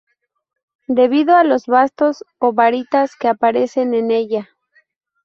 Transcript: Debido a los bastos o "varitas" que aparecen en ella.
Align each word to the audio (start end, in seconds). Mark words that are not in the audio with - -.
Debido 0.87 1.35
a 1.35 1.43
los 1.43 1.67
bastos 1.67 2.25
o 2.39 2.53
"varitas" 2.53 3.15
que 3.15 3.27
aparecen 3.27 3.93
en 3.93 4.09
ella. 4.09 4.49